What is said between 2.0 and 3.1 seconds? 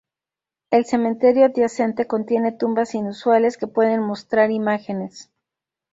contiene tumbas